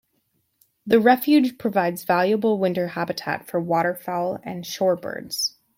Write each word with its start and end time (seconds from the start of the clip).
The 0.83 0.99
refuge 0.99 1.59
provides 1.59 2.05
valuable 2.05 2.57
winter 2.57 2.87
habitat 2.87 3.45
for 3.45 3.59
waterfowl 3.59 4.39
and 4.41 4.63
shorebirds. 4.63 5.53